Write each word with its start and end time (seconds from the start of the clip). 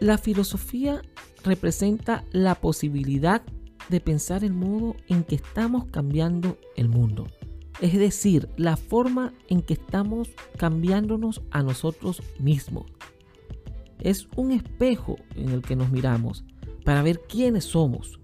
La 0.00 0.16
filosofía 0.16 1.02
representa 1.44 2.24
la 2.32 2.54
posibilidad 2.54 3.42
de 3.90 4.00
pensar 4.00 4.44
el 4.44 4.54
modo 4.54 4.96
en 5.08 5.24
que 5.24 5.34
estamos 5.34 5.84
cambiando 5.90 6.56
el 6.74 6.88
mundo. 6.88 7.26
Es 7.82 7.92
decir, 7.98 8.48
la 8.56 8.78
forma 8.78 9.34
en 9.48 9.60
que 9.60 9.74
estamos 9.74 10.30
cambiándonos 10.56 11.42
a 11.50 11.62
nosotros 11.62 12.22
mismos. 12.38 12.86
Es 13.98 14.26
un 14.36 14.52
espejo 14.52 15.16
en 15.34 15.50
el 15.50 15.60
que 15.60 15.76
nos 15.76 15.90
miramos 15.90 16.44
para 16.82 17.02
ver 17.02 17.20
quiénes 17.20 17.64
somos. 17.64 18.18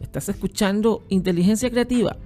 ¿Estás 0.00 0.30
escuchando 0.30 1.02
Inteligencia 1.10 1.70
Creativa? 1.70 2.16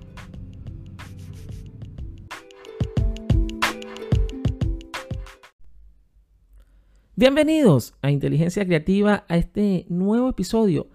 Bienvenidos 7.19 7.95
a 8.01 8.13
Inteligencia 8.13 8.65
Creativa, 8.65 9.25
a 9.27 9.37
este 9.37 9.87
nuevo 9.89 10.29
episodio 10.29 10.87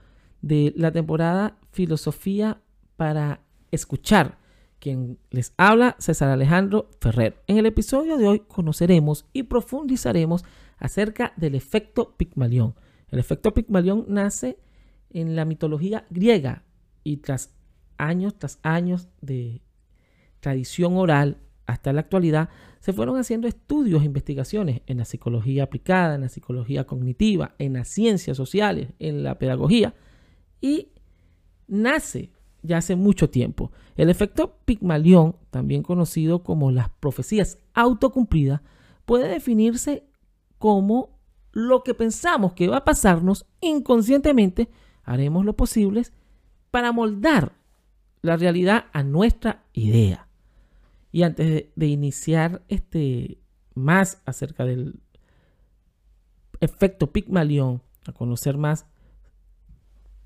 de 0.42 0.72
la 0.78 0.90
temporada 0.90 1.58
Filosofía 1.74 2.62
para 2.96 3.42
Escuchar. 3.72 4.38
Quien 4.80 5.20
les 5.32 5.54
habla, 5.58 5.98
César 6.00 6.30
Alejandro 6.30 6.90
Ferrer. 7.02 7.44
En 7.48 7.58
el 7.58 7.66
episodio 7.66 8.16
de 8.16 8.26
hoy 8.26 8.40
conoceremos 8.40 9.26
y 9.34 9.44
profundizaremos 9.44 10.46
acerca 10.78 11.34
del 11.36 11.56
efecto 11.56 12.16
Pigmalión. 12.16 12.74
El 13.10 13.20
efecto 13.20 13.54
Pigmalión 13.54 14.06
nace 14.08 14.58
en 15.10 15.36
la 15.36 15.44
mitología 15.44 16.06
griega 16.10 16.64
y 17.04 17.18
tras 17.18 17.54
años 17.98 18.40
tras 18.40 18.60
años 18.64 19.10
de 19.20 19.62
tradición 20.40 20.96
oral 20.96 21.42
hasta 21.66 21.94
la 21.94 22.02
actualidad, 22.02 22.50
se 22.80 22.94
fueron 22.94 23.18
haciendo 23.18 23.48
estudios 23.48 24.02
e 24.02 24.06
investigaciones 24.06 24.82
en 24.88 24.98
la 24.98 25.06
psicología 25.06 25.64
aplicada, 25.64 26.16
en 26.16 26.22
la 26.22 26.30
psicología 26.30 26.86
cognitiva, 26.86 27.56
en 27.60 27.74
las 27.74 27.88
ciencias 27.88 28.36
sociales, 28.36 28.90
en 29.00 29.24
la 29.24 29.40
pedagogía, 29.40 29.94
y 30.60 30.90
nace 31.68 32.32
ya 32.62 32.78
hace 32.78 32.96
mucho 32.96 33.30
tiempo. 33.30 33.72
El 33.96 34.10
efecto 34.10 34.58
Pigmalión, 34.66 35.36
también 35.50 35.84
conocido 35.84 36.44
como 36.44 36.72
las 36.72 36.90
profecías 36.90 37.60
autocumplidas, 37.74 38.62
puede 39.06 39.28
definirse 39.28 40.06
como 40.58 41.20
lo 41.52 41.84
que 41.84 41.94
pensamos 41.94 42.54
que 42.54 42.68
va 42.68 42.78
a 42.78 42.86
pasarnos 42.86 43.46
inconscientemente, 43.62 44.70
haremos 45.04 45.46
lo 45.46 45.56
posible 45.56 46.04
para 46.72 46.92
moldar 46.92 47.54
la 48.22 48.38
realidad 48.38 48.86
a 48.94 49.04
nuestra 49.04 49.66
idea. 49.74 50.23
Y 51.14 51.22
antes 51.22 51.68
de, 51.76 51.88
iniciar 51.88 52.64
este, 52.70 53.38
más 53.76 54.22
acerca 54.26 54.66
del 54.66 55.00
efecto 56.60 57.14
Pigmalión, 57.14 57.84
a 58.08 58.12
conocer 58.14 58.58
más 58.58 58.88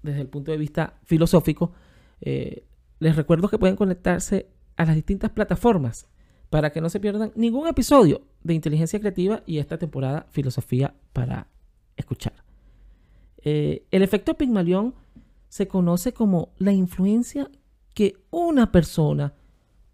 desde 0.01 0.21
el 0.21 0.29
punto 0.29 0.51
de 0.51 0.57
vista 0.57 0.97
filosófico, 1.03 1.73
eh, 2.21 2.65
les 2.99 3.17
recuerdo 3.17 3.49
que 3.49 3.59
pueden 3.59 3.75
conectarse 3.75 4.49
a 4.77 4.85
las 4.85 4.95
distintas 4.95 5.29
plataformas 5.31 6.07
para 6.49 6.71
que 6.71 6.79
no 6.79 6.87
se 6.89 7.01
pierdan 7.01 7.33
ningún 7.35 7.67
episodio 7.67 8.21
de 8.43 8.53
Inteligencia 8.53 8.97
Creativa 8.97 9.43
y 9.45 9.57
esta 9.57 9.77
temporada 9.77 10.25
Filosofía 10.29 10.95
para 11.11 11.47
escuchar. 11.97 12.33
Eh, 13.39 13.85
el 13.91 14.03
efecto 14.03 14.35
Pigmalión 14.37 14.95
se 15.49 15.67
conoce 15.67 16.13
como 16.13 16.53
la 16.57 16.71
influencia 16.71 17.51
que 17.93 18.15
una 18.31 18.71
persona 18.71 19.33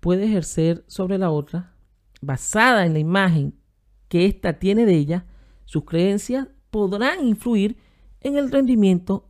puede 0.03 0.25
ejercer 0.25 0.83
sobre 0.87 1.17
la 1.17 1.31
otra, 1.31 1.77
basada 2.21 2.85
en 2.85 2.91
la 2.91 2.99
imagen 2.99 3.55
que 4.09 4.25
ésta 4.25 4.59
tiene 4.59 4.85
de 4.85 4.97
ella, 4.97 5.25
sus 5.63 5.85
creencias 5.85 6.49
podrán 6.71 7.25
influir 7.25 7.77
en 8.19 8.35
el 8.35 8.51
rendimiento 8.51 9.29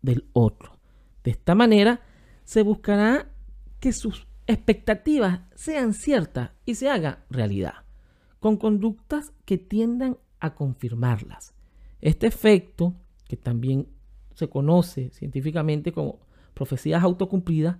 del 0.00 0.28
otro. 0.32 0.76
De 1.22 1.30
esta 1.30 1.54
manera, 1.54 2.00
se 2.42 2.62
buscará 2.62 3.30
que 3.78 3.92
sus 3.92 4.26
expectativas 4.48 5.42
sean 5.54 5.94
ciertas 5.94 6.50
y 6.64 6.74
se 6.74 6.90
haga 6.90 7.24
realidad, 7.30 7.84
con 8.40 8.56
conductas 8.56 9.32
que 9.44 9.56
tiendan 9.56 10.18
a 10.40 10.56
confirmarlas. 10.56 11.54
Este 12.00 12.26
efecto, 12.26 12.96
que 13.28 13.36
también 13.36 13.86
se 14.34 14.48
conoce 14.48 15.10
científicamente 15.10 15.92
como 15.92 16.18
profecías 16.54 17.04
autocumplidas, 17.04 17.76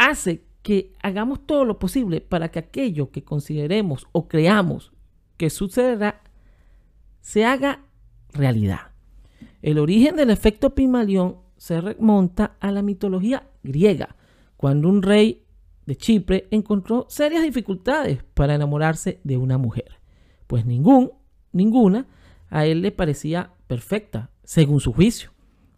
hace 0.00 0.44
que 0.62 0.94
hagamos 1.02 1.46
todo 1.46 1.64
lo 1.64 1.78
posible 1.78 2.20
para 2.20 2.50
que 2.50 2.58
aquello 2.58 3.10
que 3.10 3.22
consideremos 3.22 4.06
o 4.12 4.28
creamos 4.28 4.92
que 5.36 5.50
sucederá 5.50 6.22
se 7.20 7.44
haga 7.44 7.84
realidad. 8.32 8.92
El 9.62 9.78
origen 9.78 10.16
del 10.16 10.30
efecto 10.30 10.74
Pimalión 10.74 11.36
se 11.58 11.80
remonta 11.80 12.56
a 12.60 12.72
la 12.72 12.80
mitología 12.82 13.46
griega, 13.62 14.16
cuando 14.56 14.88
un 14.88 15.02
rey 15.02 15.44
de 15.84 15.96
Chipre 15.96 16.48
encontró 16.50 17.06
serias 17.10 17.42
dificultades 17.42 18.22
para 18.34 18.54
enamorarse 18.54 19.20
de 19.22 19.36
una 19.36 19.58
mujer, 19.58 19.98
pues 20.46 20.64
ningún, 20.64 21.12
ninguna 21.52 22.06
a 22.48 22.64
él 22.64 22.80
le 22.80 22.90
parecía 22.90 23.52
perfecta, 23.66 24.30
según 24.44 24.80
su 24.80 24.92
juicio. 24.94 25.30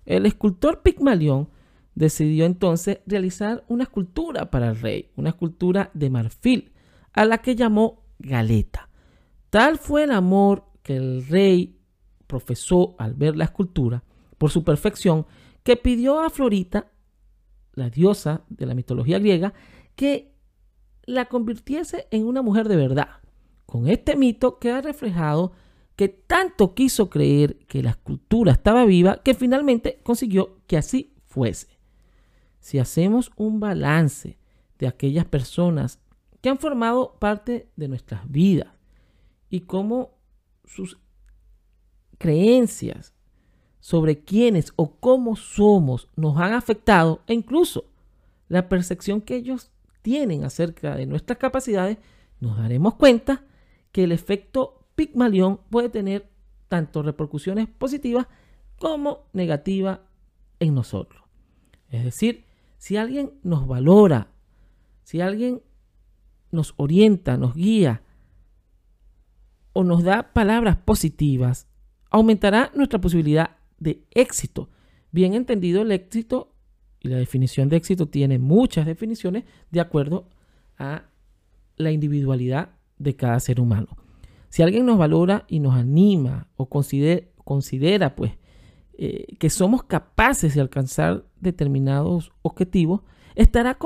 El 0.04 0.26
escultor 0.26 0.82
Pigmalión 0.82 1.48
decidió 1.94 2.46
entonces 2.46 3.00
realizar 3.06 3.64
una 3.68 3.84
escultura 3.84 4.50
para 4.50 4.68
el 4.68 4.80
rey, 4.80 5.10
una 5.16 5.30
escultura 5.30 5.90
de 5.94 6.10
marfil, 6.10 6.72
a 7.12 7.24
la 7.24 7.38
que 7.38 7.54
llamó 7.54 8.04
Galeta. 8.18 8.88
Tal 9.50 9.78
fue 9.78 10.04
el 10.04 10.12
amor 10.12 10.64
que 10.82 10.96
el 10.96 11.26
rey 11.26 11.78
profesó 12.26 12.94
al 12.98 13.14
ver 13.14 13.36
la 13.36 13.44
escultura 13.44 14.02
por 14.38 14.50
su 14.50 14.64
perfección, 14.64 15.26
que 15.62 15.76
pidió 15.76 16.20
a 16.20 16.30
Florita, 16.30 16.90
la 17.74 17.90
diosa 17.90 18.42
de 18.48 18.66
la 18.66 18.74
mitología 18.74 19.18
griega, 19.18 19.52
que 19.94 20.34
la 21.04 21.26
convirtiese 21.26 22.08
en 22.10 22.26
una 22.26 22.42
mujer 22.42 22.68
de 22.68 22.76
verdad. 22.76 23.08
Con 23.66 23.88
este 23.88 24.16
mito 24.16 24.58
queda 24.58 24.80
reflejado 24.80 25.52
que 25.96 26.08
tanto 26.08 26.74
quiso 26.74 27.10
creer 27.10 27.58
que 27.66 27.82
la 27.82 27.90
escultura 27.90 28.52
estaba 28.52 28.84
viva 28.84 29.22
que 29.22 29.34
finalmente 29.34 30.00
consiguió 30.02 30.62
que 30.66 30.78
así 30.78 31.14
fuese 31.26 31.71
si 32.62 32.78
hacemos 32.78 33.32
un 33.36 33.60
balance 33.60 34.38
de 34.78 34.86
aquellas 34.86 35.26
personas 35.26 35.98
que 36.40 36.48
han 36.48 36.58
formado 36.58 37.18
parte 37.18 37.68
de 37.76 37.88
nuestras 37.88 38.30
vidas 38.30 38.68
y 39.50 39.60
cómo 39.60 40.12
sus 40.64 40.98
creencias 42.18 43.14
sobre 43.80 44.22
quiénes 44.22 44.72
o 44.76 44.94
cómo 44.94 45.34
somos 45.34 46.08
nos 46.14 46.38
han 46.38 46.54
afectado 46.54 47.20
e 47.26 47.34
incluso 47.34 47.84
la 48.48 48.68
percepción 48.68 49.20
que 49.20 49.34
ellos 49.34 49.72
tienen 50.00 50.44
acerca 50.44 50.94
de 50.94 51.06
nuestras 51.06 51.38
capacidades, 51.38 51.98
nos 52.38 52.56
daremos 52.56 52.94
cuenta 52.94 53.44
que 53.90 54.04
el 54.04 54.12
efecto 54.12 54.86
Pigmalión 54.94 55.58
puede 55.68 55.88
tener 55.88 56.30
tanto 56.68 57.02
repercusiones 57.02 57.66
positivas 57.66 58.28
como 58.78 59.26
negativas 59.32 59.98
en 60.60 60.74
nosotros. 60.74 61.22
Es 61.90 62.04
decir, 62.04 62.44
si 62.82 62.96
alguien 62.96 63.34
nos 63.44 63.68
valora, 63.68 64.32
si 65.04 65.20
alguien 65.20 65.62
nos 66.50 66.74
orienta, 66.78 67.36
nos 67.36 67.54
guía 67.54 68.02
o 69.72 69.84
nos 69.84 70.02
da 70.02 70.32
palabras 70.32 70.78
positivas, 70.78 71.68
aumentará 72.10 72.72
nuestra 72.74 73.00
posibilidad 73.00 73.58
de 73.78 74.02
éxito. 74.10 74.68
Bien 75.12 75.34
entendido 75.34 75.82
el 75.82 75.92
éxito 75.92 76.56
y 76.98 77.06
la 77.06 77.18
definición 77.18 77.68
de 77.68 77.76
éxito 77.76 78.08
tiene 78.08 78.40
muchas 78.40 78.84
definiciones 78.84 79.44
de 79.70 79.78
acuerdo 79.78 80.28
a 80.76 81.04
la 81.76 81.92
individualidad 81.92 82.70
de 82.98 83.14
cada 83.14 83.38
ser 83.38 83.60
humano. 83.60 83.96
Si 84.48 84.64
alguien 84.64 84.86
nos 84.86 84.98
valora 84.98 85.44
y 85.46 85.60
nos 85.60 85.76
anima 85.76 86.48
o 86.56 86.68
considera, 86.68 88.16
pues 88.16 88.32
eh, 88.98 89.36
que 89.38 89.50
somos 89.50 89.84
capaces 89.84 90.54
de 90.54 90.60
alcanzar 90.60 91.24
determinados 91.40 92.32
objetivos, 92.42 93.00
estará 93.34 93.78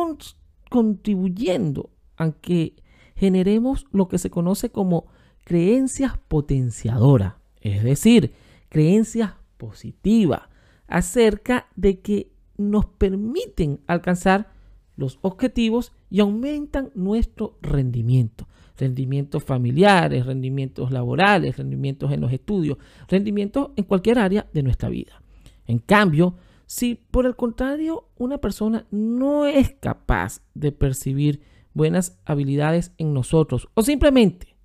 contribuyendo 0.70 1.91
a 2.17 2.32
que 2.32 2.76
generemos 3.14 3.87
lo 3.93 4.08
que 4.08 4.19
se 4.19 4.31
conoce 4.31 4.70
como 4.70 5.06
creencias 5.44 6.19
potenciadoras, 6.29 7.35
es 7.61 7.82
decir, 7.82 8.35
creencias 8.69 9.35
positivas 9.56 10.43
acerca 10.88 11.69
de 11.76 12.00
que 12.00 12.32
nos 12.58 12.87
permiten 12.87 13.81
alcanzar 13.87 14.53
los 14.97 15.19
objetivos 15.23 15.93
y 16.11 16.20
aumentan 16.20 16.91
nuestro 16.94 17.58
rendimiento 17.62 18.49
rendimientos 18.76 19.43
familiares, 19.43 20.26
rendimientos 20.26 20.90
laborales, 20.90 21.56
rendimientos 21.56 22.12
en 22.12 22.20
los 22.20 22.32
estudios, 22.32 22.78
rendimientos 23.08 23.70
en 23.76 23.84
cualquier 23.84 24.19
área 24.19 24.46
de 24.52 24.62
nuestra 24.62 24.88
vida. 24.88 25.23
En 25.67 25.78
cambio, 25.78 26.37
si 26.67 26.94
por 26.94 27.26
el 27.26 27.37
contrario 27.37 28.08
una 28.17 28.38
persona 28.38 28.87
no 28.90 29.46
es 29.46 29.75
capaz 29.81 30.43
de 30.55 30.73
percibir 30.73 31.40
buenas 31.75 32.19
habilidades 32.25 32.93
en 32.99 33.14
nosotros 33.14 33.69
o 33.75 33.82
simplemente 33.82 34.56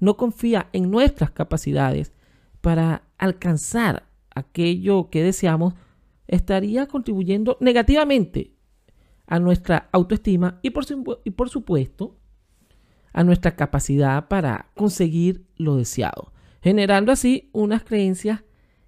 no 0.00 0.16
confía 0.16 0.68
en 0.72 0.90
nuestras 0.90 1.30
capacidades 1.30 2.12
para 2.60 3.04
alcanzar 3.18 4.08
aquello 4.34 5.10
que 5.10 5.22
deseamos, 5.22 5.74
estaría 6.26 6.86
contribuyendo 6.86 7.56
negativamente 7.60 8.52
a 9.26 9.38
nuestra 9.38 9.88
autoestima 9.92 10.58
y 10.62 10.70
por, 10.70 10.84
y 11.24 11.30
por 11.30 11.48
supuesto 11.48 12.16
a 13.14 13.24
nuestra 13.24 13.56
capacidad 13.56 14.28
para 14.28 14.70
conseguir 14.74 15.46
lo 15.56 15.76
deseado, 15.76 16.32
generando 16.60 17.12
así 17.12 17.48
unas 17.52 17.84
creencias 17.84 18.44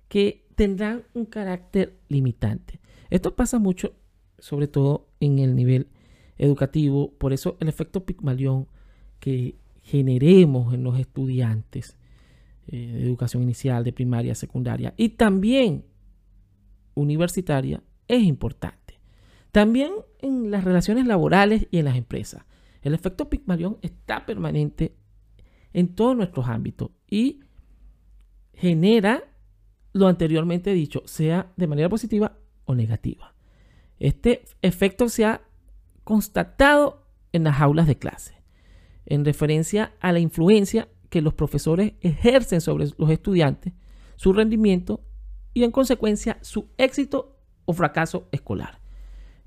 que 0.09 0.45
tendrán 0.57 1.05
un 1.15 1.25
carácter 1.27 1.97
limitante. 2.09 2.81
Esto 3.09 3.37
pasa 3.37 3.59
mucho, 3.59 3.95
sobre 4.39 4.67
todo 4.67 5.09
en 5.21 5.39
el 5.39 5.55
nivel 5.55 5.89
educativo, 6.39 7.13
por 7.17 7.33
eso 7.33 7.57
el 7.61 7.69
efecto 7.69 8.05
Pigmalión 8.05 8.67
que 9.21 9.55
generemos 9.83 10.75
en 10.75 10.83
los 10.83 10.99
estudiantes 10.99 11.97
eh, 12.67 12.77
de 12.77 13.05
educación 13.05 13.45
inicial, 13.45 13.85
de 13.85 13.93
primaria, 13.93 14.35
secundaria 14.35 14.93
y 14.97 15.11
también 15.11 15.85
universitaria 16.95 17.81
es 18.09 18.25
importante. 18.25 18.99
También 19.53 19.93
en 20.19 20.51
las 20.51 20.65
relaciones 20.65 21.07
laborales 21.07 21.69
y 21.71 21.79
en 21.79 21.85
las 21.85 21.97
empresas. 21.97 22.45
El 22.87 22.95
efecto 22.95 23.29
Pigmalión 23.29 23.79
está 23.83 24.25
permanente 24.27 24.95
en 25.73 25.97
todos 25.97 26.17
nuestros 26.17 26.47
ámbitos 26.47 26.93
y 27.11 27.41
genera 28.55 29.25
lo 29.93 30.07
anteriormente 30.07 30.73
dicho, 30.73 31.03
sea 31.05 31.53
de 31.57 31.67
manera 31.67 31.89
positiva 31.89 32.39
o 32.65 32.77
negativa. 32.77 33.35
Este 33.99 34.45
efecto 34.63 35.09
se 35.09 35.25
ha 35.25 35.41
constatado 36.05 37.09
en 37.33 37.43
las 37.43 37.61
aulas 37.61 37.89
de 37.89 37.99
clase, 37.99 38.41
en 39.05 39.25
referencia 39.25 39.95
a 39.99 40.13
la 40.13 40.21
influencia 40.21 40.87
que 41.11 41.23
los 41.23 41.35
profesores 41.35 41.95
ejercen 42.03 42.61
sobre 42.61 42.87
los 42.97 43.11
estudiantes, 43.11 43.73
su 44.15 44.33
rendimiento 44.33 45.05
y 45.55 45.65
en 45.65 45.73
consecuencia 45.73 46.39
su 46.41 46.69
éxito 46.79 47.37
o 47.65 47.73
fracaso 47.73 48.29
escolar. 48.31 48.81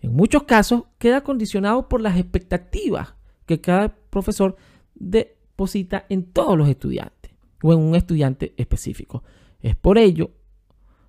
En 0.01 0.13
muchos 0.13 0.43
casos 0.43 0.87
queda 0.97 1.23
condicionado 1.23 1.87
por 1.87 2.01
las 2.01 2.17
expectativas 2.17 3.13
que 3.49 3.61
cada 3.61 3.95
profesor 4.11 4.55
deposita 4.93 6.05
en 6.07 6.31
todos 6.31 6.55
los 6.55 6.69
estudiantes 6.69 7.31
o 7.63 7.73
en 7.73 7.79
un 7.79 7.95
estudiante 7.95 8.53
específico. 8.57 9.23
Es 9.59 9.75
por 9.75 9.97
ello 9.97 10.29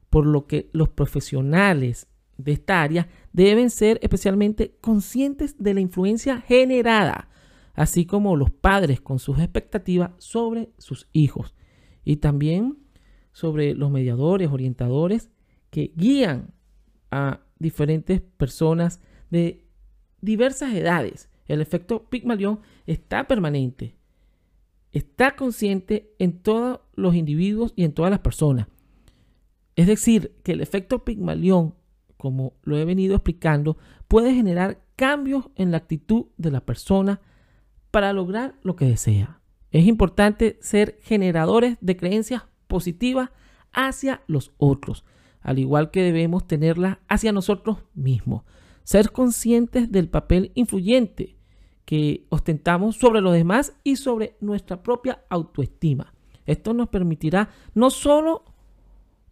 por 0.08 0.24
lo 0.24 0.46
que 0.46 0.70
los 0.72 0.88
profesionales 0.88 2.08
de 2.38 2.52
esta 2.52 2.80
área 2.80 3.08
deben 3.34 3.68
ser 3.68 3.98
especialmente 4.02 4.74
conscientes 4.80 5.62
de 5.62 5.74
la 5.74 5.80
influencia 5.80 6.40
generada, 6.40 7.28
así 7.74 8.06
como 8.06 8.36
los 8.36 8.50
padres 8.50 9.02
con 9.02 9.18
sus 9.18 9.38
expectativas 9.38 10.12
sobre 10.16 10.70
sus 10.78 11.08
hijos 11.12 11.54
y 12.06 12.16
también 12.16 12.78
sobre 13.32 13.74
los 13.74 13.90
mediadores, 13.90 14.48
orientadores 14.48 15.30
que 15.68 15.92
guían 15.94 16.54
a 17.10 17.40
diferentes 17.58 18.22
personas 18.22 19.02
de 19.28 19.66
diversas 20.22 20.72
edades. 20.72 21.29
El 21.50 21.60
efecto 21.60 22.04
Pigmalión 22.04 22.60
está 22.86 23.26
permanente, 23.26 23.96
está 24.92 25.34
consciente 25.34 26.14
en 26.20 26.38
todos 26.38 26.78
los 26.94 27.16
individuos 27.16 27.72
y 27.74 27.82
en 27.82 27.92
todas 27.92 28.12
las 28.12 28.20
personas. 28.20 28.68
Es 29.74 29.88
decir, 29.88 30.36
que 30.44 30.52
el 30.52 30.60
efecto 30.60 31.04
Pigmalión, 31.04 31.74
como 32.16 32.52
lo 32.62 32.78
he 32.78 32.84
venido 32.84 33.16
explicando, 33.16 33.76
puede 34.06 34.32
generar 34.32 34.80
cambios 34.94 35.50
en 35.56 35.72
la 35.72 35.78
actitud 35.78 36.26
de 36.36 36.52
la 36.52 36.64
persona 36.64 37.20
para 37.90 38.12
lograr 38.12 38.54
lo 38.62 38.76
que 38.76 38.84
desea. 38.84 39.40
Es 39.72 39.88
importante 39.88 40.56
ser 40.60 41.00
generadores 41.02 41.78
de 41.80 41.96
creencias 41.96 42.44
positivas 42.68 43.30
hacia 43.72 44.22
los 44.28 44.52
otros, 44.56 45.04
al 45.40 45.58
igual 45.58 45.90
que 45.90 46.04
debemos 46.04 46.46
tenerlas 46.46 46.98
hacia 47.08 47.32
nosotros 47.32 47.78
mismos. 47.92 48.44
Ser 48.84 49.10
conscientes 49.10 49.90
del 49.90 50.08
papel 50.08 50.52
influyente 50.54 51.39
que 51.90 52.24
ostentamos 52.28 52.94
sobre 52.94 53.20
los 53.20 53.32
demás 53.32 53.74
y 53.82 53.96
sobre 53.96 54.36
nuestra 54.40 54.80
propia 54.80 55.24
autoestima. 55.28 56.14
Esto 56.46 56.72
nos 56.72 56.88
permitirá 56.88 57.50
no 57.74 57.90
solo 57.90 58.44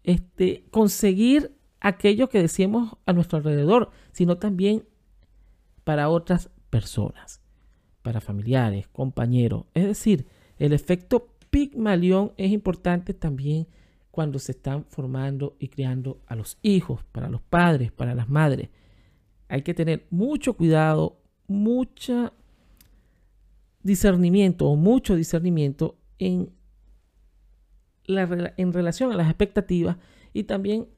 este, 0.03 0.65
conseguir 0.73 1.55
aquello 1.79 2.29
que 2.29 2.43
decíamos 2.43 2.97
a 3.07 3.13
nuestro 3.13 3.39
alrededor, 3.39 3.93
sino 4.11 4.39
también 4.39 4.89
para 5.85 6.09
otras 6.09 6.51
personas, 6.69 7.41
para 8.03 8.21
familiares, 8.21 8.89
compañeros. 8.89 9.67
Es 9.73 9.85
decir, 9.85 10.27
el 10.59 10.73
efecto 10.73 11.29
Pigmalión 11.51 12.33
es 12.37 12.51
importante 12.51 13.15
también 13.15 13.69
cuando 14.11 14.41
se 14.41 14.51
están 14.51 14.85
formando 14.87 15.55
y 15.61 15.69
creando 15.69 16.19
a 16.27 16.35
los 16.35 16.59
hijos, 16.63 17.05
para 17.13 17.29
los 17.29 17.41
padres, 17.41 17.93
para 17.93 18.17
las 18.17 18.29
madres. 18.29 18.69
Hay 19.47 19.63
que 19.63 19.75
tener 19.75 20.09
mucho 20.11 20.55
cuidado, 20.55 21.21
mucho 21.47 22.33
discernimiento 23.89 24.69
o 24.69 24.77
mucho 24.77 25.17
discernimiento 25.17 25.99
en 26.21 26.57
en 28.57 28.73
relación 28.73 29.13
a 29.13 29.17
las 29.17 29.29
expectativas 29.29 29.97
y 30.33 30.45
también 30.45 30.89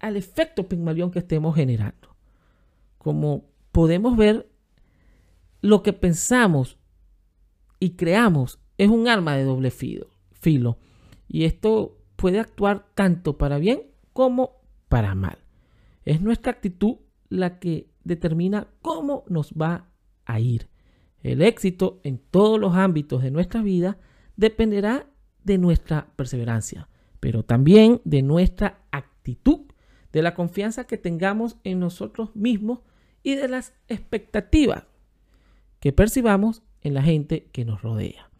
al 0.00 0.16
efecto 0.16 0.68
Pigmalión 0.68 1.10
que 1.10 1.20
estemos 1.20 1.54
generando. 1.54 2.16
Como 2.98 3.44
podemos 3.70 4.16
ver, 4.16 4.50
lo 5.60 5.82
que 5.82 5.92
pensamos 5.92 6.76
y 7.78 7.90
creamos 7.90 8.58
es 8.78 8.88
un 8.88 9.08
arma 9.08 9.36
de 9.36 9.44
doble 9.44 9.70
filo, 9.70 10.08
y 11.28 11.44
esto 11.44 11.98
puede 12.16 12.40
actuar 12.40 12.86
tanto 12.94 13.38
para 13.38 13.58
bien 13.58 13.82
como 14.12 14.60
para 14.88 15.14
mal. 15.14 15.38
Es 16.04 16.20
nuestra 16.20 16.52
actitud 16.52 16.96
la 17.28 17.58
que 17.58 17.88
determina 18.04 18.68
cómo 18.82 19.24
nos 19.28 19.52
va 19.52 19.88
a 20.26 20.40
ir. 20.40 20.68
El 21.24 21.40
éxito 21.40 22.00
en 22.04 22.18
todos 22.18 22.60
los 22.60 22.76
ámbitos 22.76 23.22
de 23.22 23.30
nuestra 23.30 23.62
vida 23.62 23.98
dependerá 24.36 25.08
de 25.42 25.56
nuestra 25.56 26.12
perseverancia, 26.16 26.88
pero 27.18 27.42
también 27.42 28.02
de 28.04 28.22
nuestra 28.22 28.84
actitud, 28.92 29.62
de 30.12 30.22
la 30.22 30.34
confianza 30.34 30.84
que 30.84 30.98
tengamos 30.98 31.56
en 31.64 31.80
nosotros 31.80 32.36
mismos 32.36 32.80
y 33.22 33.34
de 33.34 33.48
las 33.48 33.72
expectativas 33.88 34.84
que 35.80 35.92
percibamos 35.92 36.62
en 36.82 36.92
la 36.92 37.02
gente 37.02 37.48
que 37.52 37.64
nos 37.64 37.80
rodea. 37.80 38.30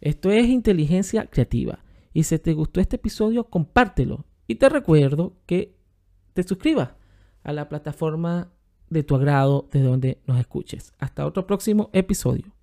Esto 0.00 0.32
es 0.32 0.48
inteligencia 0.48 1.26
creativa. 1.26 1.84
Y 2.12 2.24
si 2.24 2.38
te 2.38 2.52
gustó 2.52 2.80
este 2.80 2.96
episodio, 2.96 3.44
compártelo. 3.44 4.26
Y 4.46 4.56
te 4.56 4.68
recuerdo 4.68 5.38
que 5.46 5.78
te 6.34 6.42
suscribas 6.42 6.90
a 7.44 7.52
la 7.52 7.68
plataforma 7.68 8.52
de 8.90 9.02
tu 9.02 9.14
agrado 9.16 9.68
de 9.72 9.82
donde 9.82 10.18
nos 10.26 10.38
escuches. 10.38 10.92
Hasta 10.98 11.26
otro 11.26 11.46
próximo 11.46 11.90
episodio. 11.92 12.53